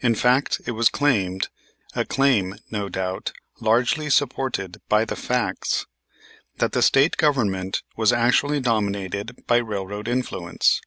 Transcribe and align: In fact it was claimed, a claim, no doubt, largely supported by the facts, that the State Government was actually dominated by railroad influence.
In 0.00 0.16
fact 0.16 0.60
it 0.66 0.72
was 0.72 0.88
claimed, 0.88 1.50
a 1.94 2.04
claim, 2.04 2.56
no 2.68 2.88
doubt, 2.88 3.30
largely 3.60 4.10
supported 4.10 4.80
by 4.88 5.04
the 5.04 5.14
facts, 5.14 5.86
that 6.56 6.72
the 6.72 6.82
State 6.82 7.16
Government 7.16 7.84
was 7.96 8.12
actually 8.12 8.58
dominated 8.58 9.46
by 9.46 9.58
railroad 9.58 10.08
influence. 10.08 10.80